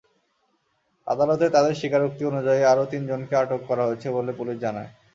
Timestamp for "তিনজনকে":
2.93-3.33